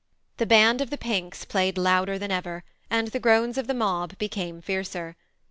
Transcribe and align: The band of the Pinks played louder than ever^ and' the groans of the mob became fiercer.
The 0.37 0.47
band 0.47 0.81
of 0.81 0.89
the 0.89 0.97
Pinks 0.97 1.45
played 1.45 1.77
louder 1.77 2.17
than 2.17 2.31
ever^ 2.31 2.63
and' 2.89 3.07
the 3.09 3.19
groans 3.19 3.55
of 3.59 3.67
the 3.67 3.75
mob 3.75 4.17
became 4.17 4.59
fiercer. 4.59 5.15